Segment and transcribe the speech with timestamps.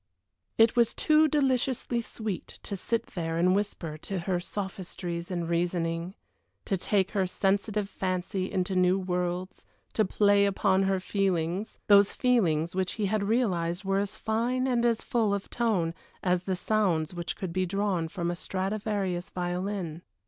[0.57, 6.15] It was too deliciously sweet to sit there and whisper to her sophistries and reasonings,
[6.65, 12.73] to take her sensitive fancy into new worlds, to play upon her feelings those feelings
[12.73, 15.93] which he realized were as fine and as full of tone
[16.23, 20.01] as the sounds which could be drawn from a Stradivarius violin.